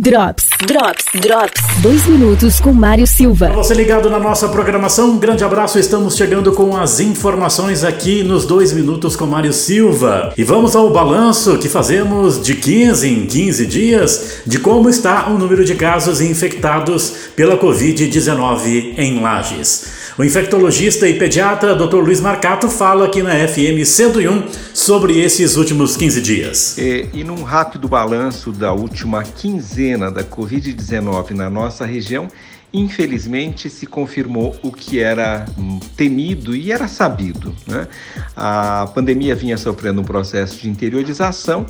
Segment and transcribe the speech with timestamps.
[0.00, 1.60] Drops, Drops, Drops.
[1.82, 3.48] Dois minutos com Mário Silva.
[3.48, 5.76] Você ligado na nossa programação, um grande abraço.
[5.76, 10.32] Estamos chegando com as informações aqui nos dois minutos com Mário Silva.
[10.38, 15.36] E vamos ao balanço que fazemos de 15 em 15 dias de como está o
[15.36, 19.98] número de casos infectados pela Covid-19 em Lages.
[20.18, 21.98] O infectologista e pediatra Dr.
[21.98, 26.76] Luiz Marcato fala aqui na FM 101 sobre esses últimos 15 dias.
[26.76, 32.26] É, e num rápido balanço da última quinzena da Covid-19 na nossa região,
[32.72, 35.46] infelizmente se confirmou o que era
[35.96, 37.54] temido e era sabido.
[37.64, 37.86] Né?
[38.34, 41.64] A pandemia vinha sofrendo um processo de interiorização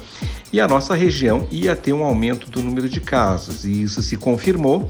[0.52, 4.16] e a nossa região ia ter um aumento do número de casos, e isso se
[4.16, 4.88] confirmou.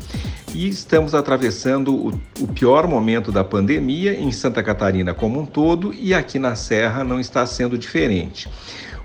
[0.55, 5.93] E estamos atravessando o, o pior momento da pandemia em Santa Catarina como um todo,
[5.93, 8.49] e aqui na Serra não está sendo diferente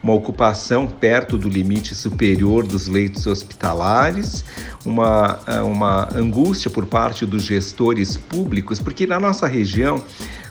[0.03, 4.43] uma ocupação perto do limite superior dos leitos hospitalares,
[4.85, 10.03] uma, eh, uma angústia por parte dos gestores públicos, porque na nossa região,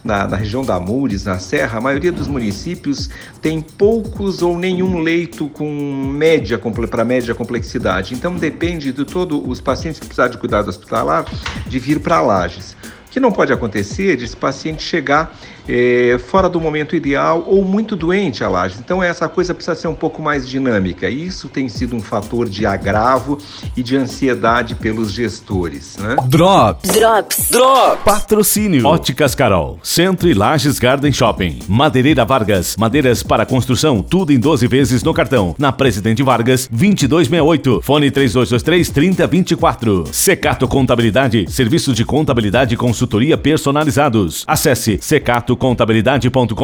[0.05, 3.09] na, na, região da Mures, na Serra, a maioria dos municípios
[3.41, 5.69] tem poucos ou nenhum leito com
[6.13, 8.15] média para média complexidade.
[8.15, 11.25] Então depende de todos os pacientes que precisarem de cuidado hospitalar
[11.67, 12.77] de vir para Lages.
[13.13, 15.37] Que não pode acontecer de esse paciente chegar
[15.69, 18.77] é, fora do momento ideal ou muito doente a laje.
[18.79, 21.09] Então essa coisa precisa ser um pouco mais dinâmica.
[21.09, 23.39] Isso tem sido um fator de agravo
[23.77, 25.97] e de ansiedade pelos gestores.
[25.99, 26.17] Né?
[26.27, 26.91] Drops.
[26.91, 27.51] Drops.
[27.51, 28.03] Drops.
[28.05, 28.87] Patrocínio.
[28.87, 29.79] Óticas Carol.
[29.83, 31.61] Centro e Lages Garden Shopping.
[31.69, 32.77] Madeireira Vargas.
[32.77, 34.03] Madeiras para construção.
[34.03, 35.55] Tudo em 12 vezes no cartão.
[35.59, 37.81] Na Presidente Vargas, 2268.
[37.83, 40.05] Fone 3223 3024.
[40.13, 41.51] Secato Contabilidade.
[41.51, 44.45] Serviços de contabilidade e consultoria personalizados.
[44.47, 46.55] Acesse secato contabilidade.com.br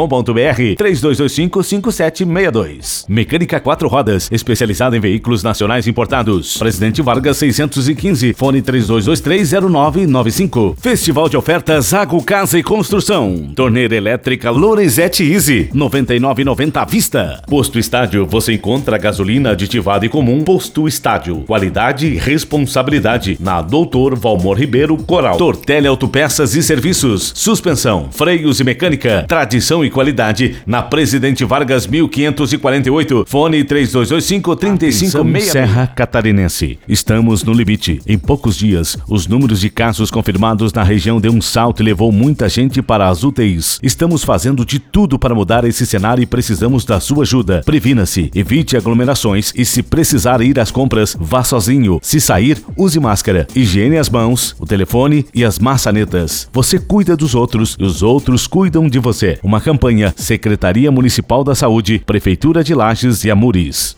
[0.78, 3.04] 3225-5762.
[3.08, 6.56] Mecânica 4 Rodas, especializada em veículos nacionais importados.
[6.56, 10.76] Presidente Vargas 615, fone 32230995.
[10.78, 13.50] Festival de ofertas Água, Casa e Construção.
[13.56, 17.42] Torneira elétrica Lorenzetti Easy, 99,90 à vista.
[17.48, 20.44] Posto Estádio, você encontra gasolina aditivada e comum.
[20.44, 23.36] Posto Estádio, qualidade e responsabilidade.
[23.40, 25.36] Na Doutor Valmor Ribeiro Coral.
[25.36, 25.88] Tortelli
[26.28, 27.32] Autopeças e Serviços.
[27.34, 35.52] Suspensão, freios e mecânica Mecânica, tradição e qualidade na Presidente Vargas 1548, fone 3225 3566.
[35.52, 36.78] Serra Catarinense.
[36.86, 38.00] Estamos no limite.
[38.06, 42.12] Em poucos dias, os números de casos confirmados na região deu um salto e levou
[42.12, 43.78] muita gente para as UTIs.
[43.82, 47.62] Estamos fazendo de tudo para mudar esse cenário e precisamos da sua ajuda.
[47.64, 51.98] Previna-se, evite aglomerações e se precisar ir às compras, vá sozinho.
[52.02, 56.17] Se sair, use máscara, higiene as mãos, o telefone e as maçanetas.
[56.52, 59.38] Você cuida dos outros e os outros cuidam de você.
[59.42, 63.86] Uma campanha Secretaria Municipal da Saúde, Prefeitura de Lages e Amuris.